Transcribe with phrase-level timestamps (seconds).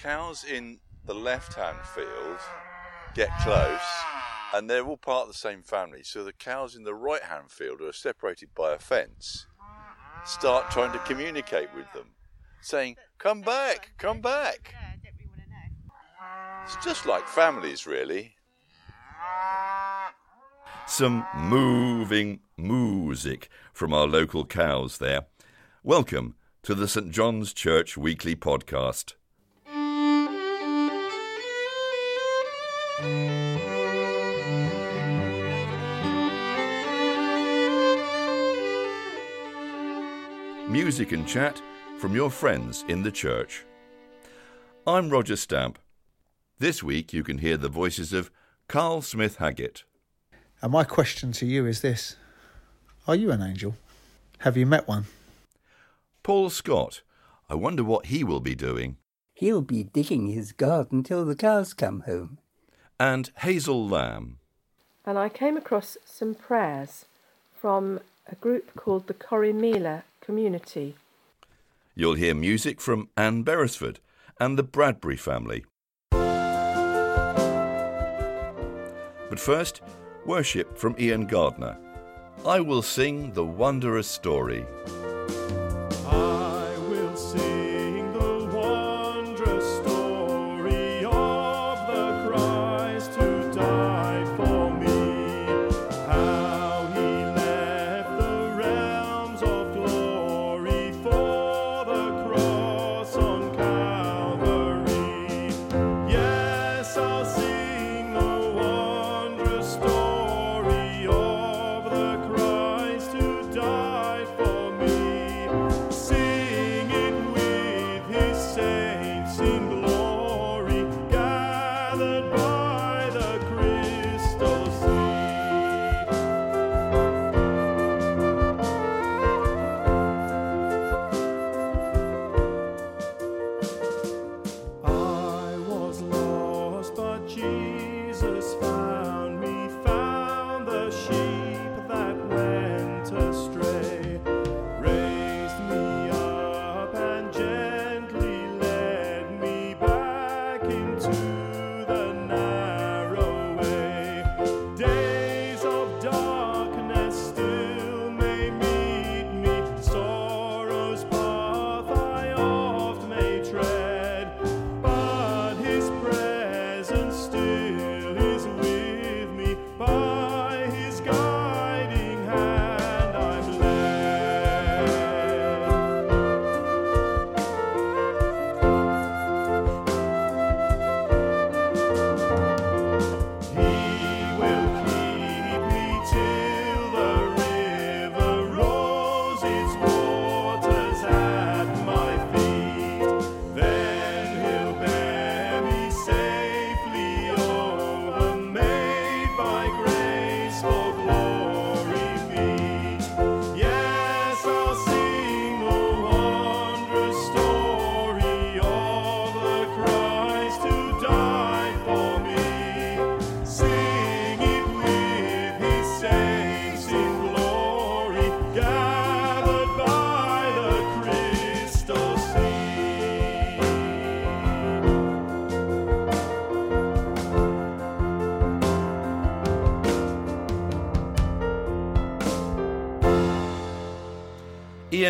[0.00, 2.38] cows in the left hand field
[3.14, 3.80] get close
[4.54, 6.02] and they're all part of the same family.
[6.02, 9.46] So the cows in the right hand field, who are separated by a fence,
[10.24, 12.12] start trying to communicate with them,
[12.62, 14.74] saying, Come back, come back.
[16.64, 18.36] It's just like families, really.
[20.86, 25.26] Some moving music from our local cows there.
[25.82, 29.14] Welcome to the St John's Church Weekly Podcast.
[40.68, 41.60] Music and chat
[41.98, 43.64] from your friends in the church.
[44.86, 45.78] I'm Roger Stamp.
[46.58, 48.30] This week you can hear the voices of
[48.68, 49.84] Carl Smith Haggett,
[50.60, 52.16] And my question to you is this
[53.06, 53.76] Are you an angel?
[54.40, 55.06] Have you met one?
[56.22, 57.00] Paul Scott.
[57.48, 58.96] I wonder what he will be doing.
[59.34, 62.38] He'll be digging his garden till the cows come home.
[63.00, 64.36] And Hazel Lamb.
[65.06, 67.06] and I came across some prayers
[67.54, 70.96] from a group called the Corrymeela Community.
[71.94, 74.00] You'll hear music from Anne Beresford
[74.38, 75.64] and the Bradbury family.
[79.30, 79.80] But first,
[80.26, 81.78] worship from Ian Gardner.
[82.44, 84.66] I will sing the wondrous story.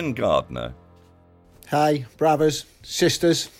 [0.00, 0.72] Ian Gardner.
[1.68, 3.50] Hey, brothers, sisters.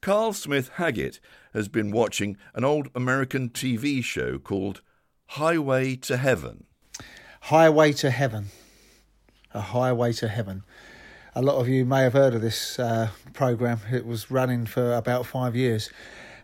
[0.00, 1.18] Carl Smith Haggett
[1.52, 4.82] has been watching an old American TV show called
[5.30, 6.62] Highway to Heaven.
[7.40, 8.50] Highway to Heaven.
[9.52, 10.62] A Highway to Heaven.
[11.34, 13.80] A lot of you may have heard of this uh, program.
[13.90, 15.90] It was running for about five years,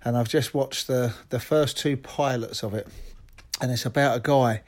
[0.04, 2.88] and I've just watched the the first two pilots of it.
[3.60, 4.62] And it's about a guy,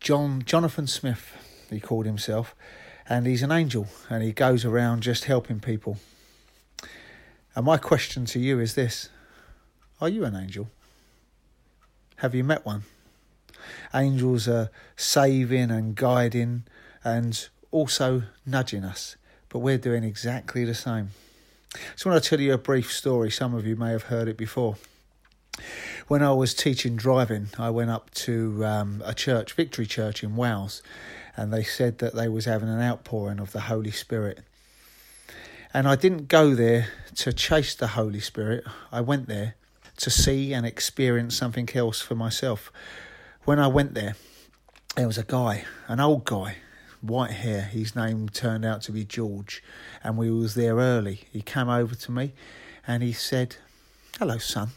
[0.00, 1.32] John Jonathan Smith,
[1.70, 2.54] he called himself,
[3.08, 5.98] and he's an angel, and he goes around just helping people.
[7.54, 9.08] And my question to you is this:
[10.00, 10.70] Are you an angel?
[12.16, 12.84] Have you met one?
[13.94, 16.64] Angels are saving and guiding
[17.02, 19.16] and also nudging us,
[19.48, 21.10] but we're doing exactly the same.
[21.96, 23.30] So, I want to tell you a brief story.
[23.30, 24.76] Some of you may have heard it before.
[26.08, 30.36] When I was teaching driving, I went up to um, a church, Victory Church in
[30.36, 30.82] Wales,
[31.36, 34.40] and they said that they was having an outpouring of the Holy Spirit.
[35.72, 38.64] And I didn't go there to chase the Holy Spirit.
[38.92, 39.54] I went there
[39.96, 42.70] to see and experience something else for myself.
[43.44, 44.14] When I went there,
[44.96, 46.56] there was a guy, an old guy,
[47.00, 47.62] white hair.
[47.62, 49.62] His name turned out to be George,
[50.02, 51.24] and we was there early.
[51.32, 52.32] He came over to me,
[52.86, 53.56] and he said,
[54.18, 54.70] "Hello, son."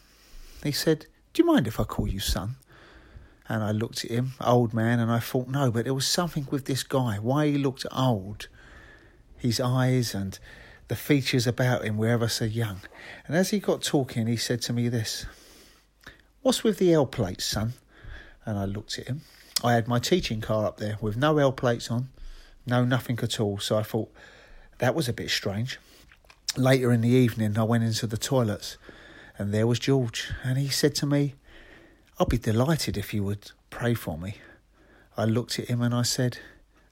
[0.63, 2.56] He said, "Do you mind if I call you son?"
[3.49, 6.47] And I looked at him, old man, and I thought, no, but there was something
[6.51, 7.17] with this guy.
[7.17, 8.47] Why he looked old,
[9.38, 10.38] his eyes and
[10.89, 12.81] the features about him were ever so young.
[13.25, 15.25] And as he got talking, he said to me this
[16.41, 17.73] What's with the L plates, son?
[18.45, 19.21] And I looked at him.
[19.63, 22.09] I had my teaching car up there with no L plates on,
[22.65, 23.57] no nothing at all.
[23.59, 24.11] So I thought
[24.79, 25.79] that was a bit strange.
[26.55, 28.77] Later in the evening, I went into the toilets
[29.38, 30.31] and there was George.
[30.44, 31.35] And he said to me,
[32.19, 34.35] I'll be delighted if you would pray for me.
[35.15, 36.39] I looked at him and I said,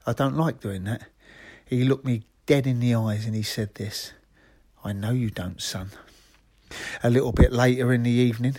[0.06, 1.08] I don't like doing that.
[1.64, 4.12] He looked me dead in the eyes and he said this
[4.84, 5.90] I know you don't, son.
[7.02, 8.56] A little bit later in the evening,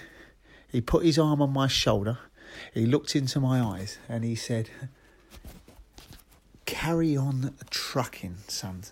[0.70, 2.18] he put his arm on my shoulder,
[2.74, 4.70] he looked into my eyes and he said,
[6.66, 8.84] Carry on trucking, son.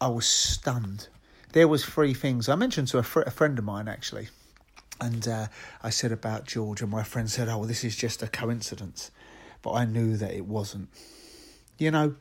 [0.00, 1.08] I was stunned.
[1.52, 4.28] There was three things I mentioned to a, fr- a friend of mine actually,
[5.02, 5.46] and uh,
[5.82, 9.10] I said about George, and my friend said, "Oh, well, this is just a coincidence,"
[9.60, 10.88] but I knew that it wasn't.
[11.78, 12.14] You know,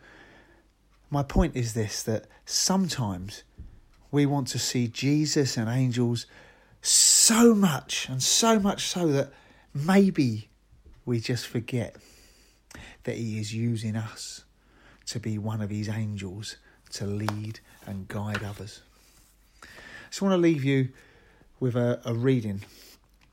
[1.10, 3.44] my point is this: that sometimes
[4.10, 6.26] we want to see Jesus and angels
[6.82, 9.32] so much, and so much so that
[9.74, 10.50] maybe
[11.06, 11.96] we just forget
[13.04, 14.44] that He is using us
[15.06, 16.58] to be one of His angels
[16.94, 18.82] to lead and guide others.
[20.10, 20.90] So I want to leave you
[21.62, 22.60] with a, a reading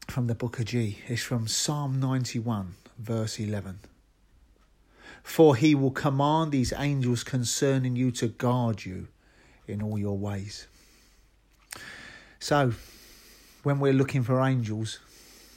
[0.06, 0.98] from the book of G.
[1.08, 3.80] It's from Psalm 91, verse 11.
[5.22, 9.08] For he will command these angels concerning you to guard you
[9.66, 10.66] in all your ways.
[12.38, 12.74] So,
[13.62, 14.98] when we're looking for angels,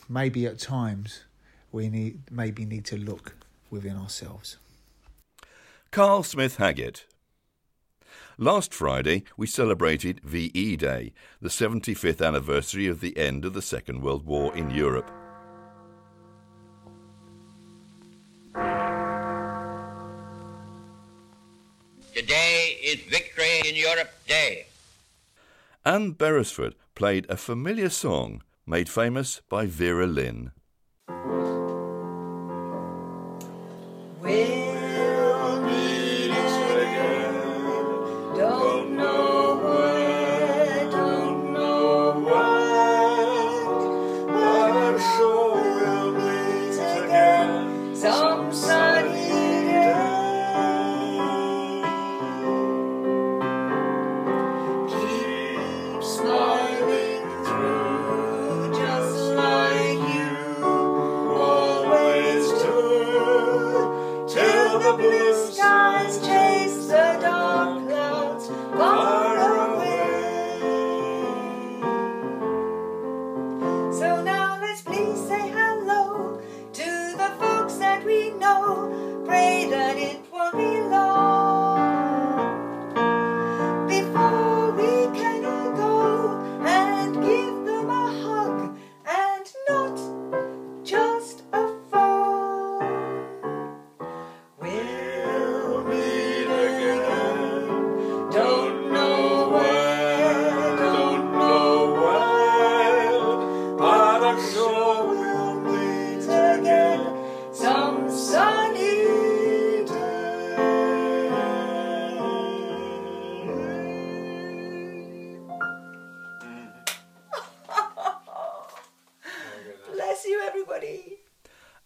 [0.07, 1.23] maybe at times
[1.73, 3.35] we need maybe need to look
[3.69, 4.57] within ourselves.
[5.91, 7.05] Carl Smith Haggett.
[8.41, 14.01] Last Friday, we celebrated VE Day, the 75th anniversary of the end of the Second
[14.01, 15.11] World War in Europe.
[22.15, 24.65] Today is Victory in Europe Day.
[25.85, 30.51] Anne Beresford played a familiar song made famous by Vera Lynn.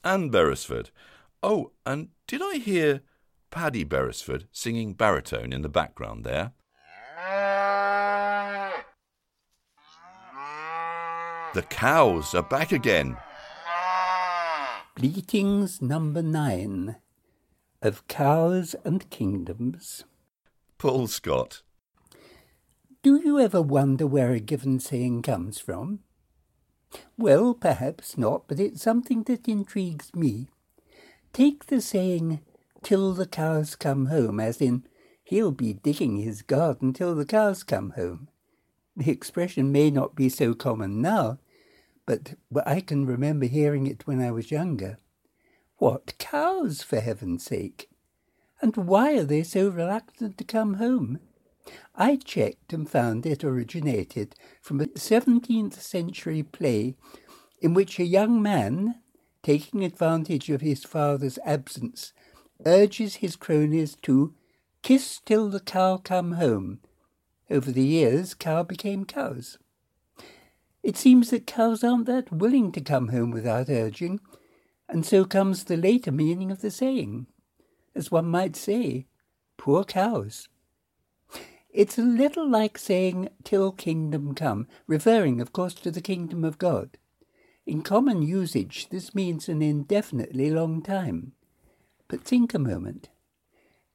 [0.05, 0.91] Anne Beresford.
[1.41, 3.01] Oh, and did I hear
[3.49, 6.53] Paddy Beresford singing baritone in the background there?
[11.55, 13.17] The cows are back again.
[14.95, 16.97] Greetings number nine
[17.81, 20.03] of Cows and Kingdoms.
[20.77, 21.63] Paul Scott.
[23.01, 25.99] Do you ever wonder where a given saying comes from?
[27.17, 30.49] Well, perhaps not, but it's something that intrigues me.
[31.31, 32.41] Take the saying,
[32.83, 34.85] till the cows come home, as in,
[35.23, 38.27] he'll be digging his garden till the cows come home.
[38.97, 41.39] The expression may not be so common now,
[42.05, 44.99] but I can remember hearing it when I was younger.
[45.77, 47.89] What cows, for heaven's sake?
[48.61, 51.19] And why are they so reluctant to come home?
[51.95, 56.95] I checked and found it originated from a 17th century play
[57.61, 59.01] in which a young man,
[59.41, 62.13] taking advantage of his father's absence,
[62.65, 64.33] urges his cronies to
[64.81, 66.79] kiss till the cow come home.
[67.49, 69.57] Over the years, cow became cows.
[70.83, 74.19] It seems that cows aren't that willing to come home without urging,
[74.87, 77.25] and so comes the later meaning of the saying.
[77.95, 79.07] As one might say,
[79.57, 80.47] poor cows.
[81.75, 86.57] It's a little like saying, till kingdom come, referring, of course, to the kingdom of
[86.57, 86.97] God.
[87.65, 91.33] In common usage, this means an indefinitely long time.
[92.07, 93.09] But think a moment.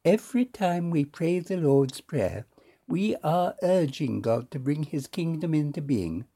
[0.04, 2.44] Every time we pray the Lord's Prayer,
[2.86, 6.26] we are urging God to bring his kingdom into being,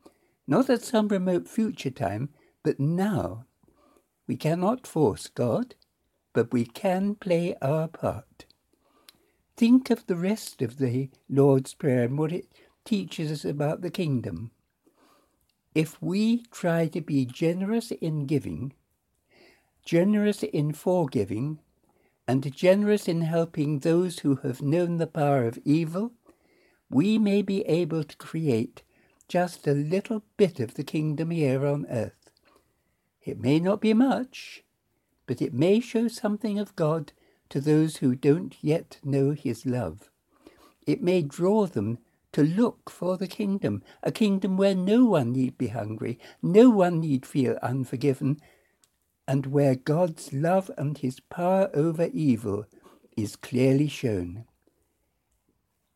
[0.46, 2.30] not at some remote future time,
[2.62, 3.44] but now.
[4.26, 5.74] We cannot force God,
[6.32, 8.46] but we can play our part.
[9.56, 12.48] Think of the rest of the Lord's Prayer and what it
[12.84, 14.50] teaches us about the kingdom.
[15.74, 18.72] If we try to be generous in giving,
[19.84, 21.60] generous in forgiving,
[22.26, 26.12] and generous in helping those who have known the power of evil,
[26.90, 28.82] we may be able to create
[29.28, 32.30] just a little bit of the kingdom here on earth.
[33.22, 34.64] It may not be much,
[35.26, 37.12] but it may show something of God
[37.54, 40.10] to those who don't yet know his love.
[40.88, 41.98] It may draw them
[42.32, 46.98] to look for the kingdom, a kingdom where no one need be hungry, no one
[46.98, 48.40] need feel unforgiven,
[49.28, 52.66] and where God's love and his power over evil
[53.16, 54.46] is clearly shown.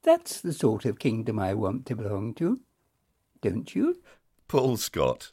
[0.04, 2.60] That's the sort of kingdom I want to belong to,
[3.42, 3.96] don't you?
[4.46, 5.32] Paul Scott.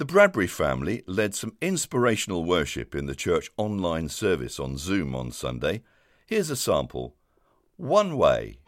[0.00, 5.30] The Bradbury family led some inspirational worship in the church online service on Zoom on
[5.30, 5.82] Sunday.
[6.26, 7.16] Here's a sample
[7.76, 8.60] One Way.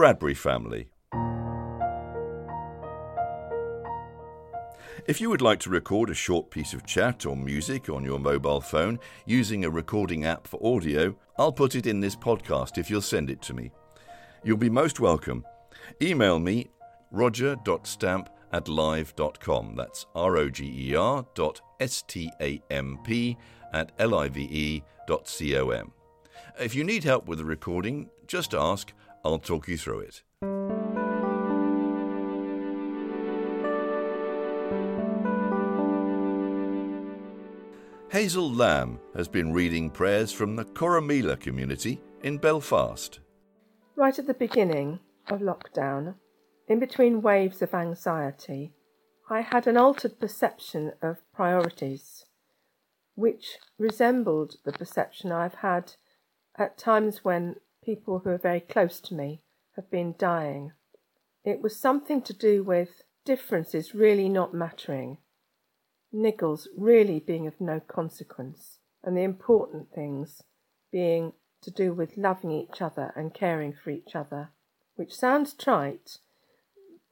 [0.00, 0.88] Bradbury family.
[5.06, 8.18] If you would like to record a short piece of chat or music on your
[8.18, 12.88] mobile phone using a recording app for audio, I'll put it in this podcast if
[12.88, 13.72] you'll send it to me.
[14.42, 15.44] You'll be most welcome.
[16.00, 16.70] Email me
[17.10, 19.74] roger.stamp at live.com.
[19.76, 23.36] That's R O G E R dot S T A M P
[23.74, 25.92] at L I V E dot C O M.
[26.58, 30.22] If you need help with the recording, just ask, I'll talk you through it.
[38.10, 43.20] Hazel Lamb has been reading prayers from the Corrymeela community in Belfast.
[43.94, 44.98] Right at the beginning
[45.28, 46.16] of lockdown,
[46.66, 48.72] in between waves of anxiety,
[49.28, 52.24] I had an altered perception of priorities,
[53.14, 55.92] which resembled the perception I've had
[56.58, 59.42] at times when people who are very close to me
[59.76, 60.72] have been dying.
[61.44, 65.18] It was something to do with differences really not mattering,
[66.14, 70.42] niggles really being of no consequence, and the important things
[70.92, 71.32] being
[71.62, 74.50] to do with loving each other and caring for each other,
[74.96, 76.18] which sounds trite,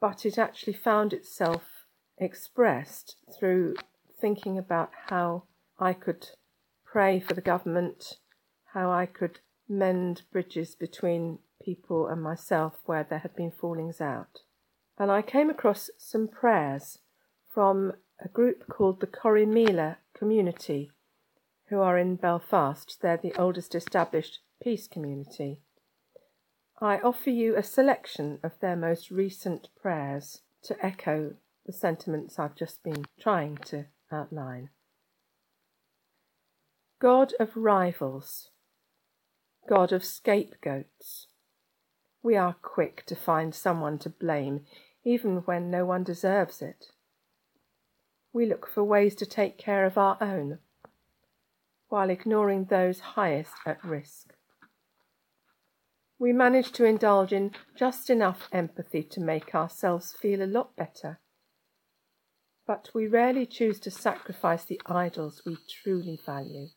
[0.01, 1.87] but it actually found itself
[2.19, 3.75] expressed through
[4.21, 5.45] thinking about how
[5.79, 6.31] I could
[6.85, 8.19] pray for the government,
[8.73, 14.41] how I could mend bridges between people and myself where there had been fallings out.
[14.99, 16.99] And I came across some prayers
[17.49, 17.93] from
[18.25, 20.91] a group called the Corrymeela Community,
[21.69, 22.99] who are in Belfast.
[23.01, 25.61] They're the oldest established peace community.
[26.81, 31.35] I offer you a selection of their most recent prayers to echo
[31.67, 34.71] the sentiments I've just been trying to outline.
[37.01, 38.51] God of rivals,
[39.69, 41.27] God of scapegoats,
[42.23, 44.63] we are quick to find someone to blame,
[45.05, 46.87] even when no one deserves it.
[48.33, 50.61] We look for ways to take care of our own,
[51.91, 54.33] while ignoring those highest at risk.
[56.19, 61.21] We manage to indulge in just enough empathy to make ourselves feel a lot better.
[62.67, 66.69] But we rarely choose to sacrifice the idols we truly value.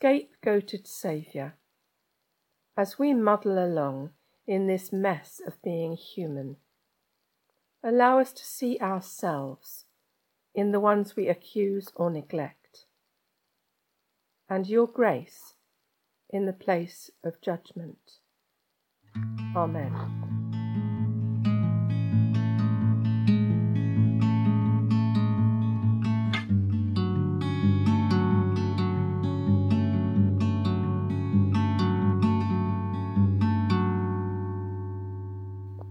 [0.00, 1.56] Scapegoated Saviour,
[2.76, 4.10] as we muddle along
[4.46, 6.56] in this mess of being human,
[7.84, 9.84] allow us to see ourselves
[10.54, 12.86] in the ones we accuse or neglect,
[14.48, 15.54] and your grace
[16.30, 18.20] in the place of judgment.
[19.54, 20.29] Amen.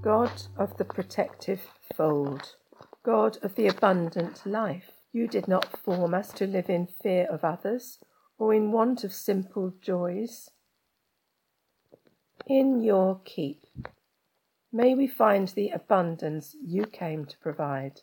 [0.09, 1.61] God of the protective
[1.95, 2.55] fold,
[3.03, 7.43] God of the abundant life, you did not form us to live in fear of
[7.43, 7.99] others
[8.39, 10.49] or in want of simple joys.
[12.47, 13.67] In your keep,
[14.73, 18.01] may we find the abundance you came to provide,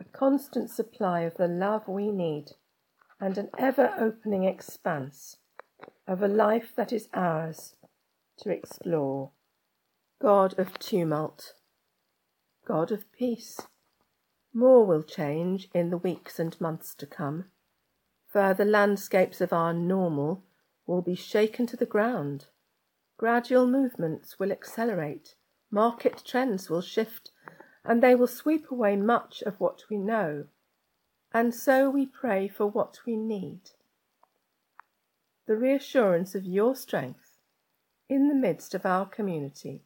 [0.00, 2.52] a constant supply of the love we need,
[3.20, 5.38] and an ever opening expanse
[6.06, 7.74] of a life that is ours
[8.38, 9.32] to explore.
[10.18, 11.52] God of tumult,
[12.66, 13.60] God of peace.
[14.54, 17.50] More will change in the weeks and months to come.
[18.32, 20.42] Further landscapes of our normal
[20.86, 22.46] will be shaken to the ground.
[23.18, 25.34] Gradual movements will accelerate,
[25.70, 27.30] market trends will shift,
[27.84, 30.46] and they will sweep away much of what we know.
[31.34, 33.72] And so we pray for what we need.
[35.46, 37.36] The reassurance of your strength
[38.08, 39.82] in the midst of our community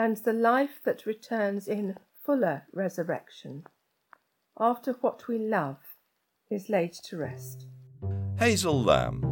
[0.00, 3.62] and the life that returns in fuller resurrection
[4.58, 5.76] after what we love
[6.50, 7.66] is laid to rest.
[8.38, 9.22] Hazel Lamb.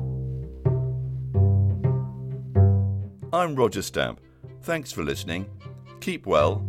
[3.33, 4.21] I'm Roger Stamp.
[4.61, 5.49] Thanks for listening.
[6.01, 6.63] Keep well